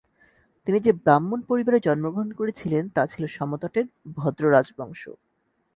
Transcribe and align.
তিনি 0.67 0.79
যে 0.79 0.91
ব্রাহ্মণ 1.03 1.39
পরিবারে 1.41 1.79
জন্মগ্রহণ 1.79 2.29
করেছিলেন 2.31 2.83
তা 2.89 3.03
ছিল 3.07 3.23
সমতটের 3.27 3.85
ভদ্র 4.15 4.43
রাজবংশ। 4.51 5.01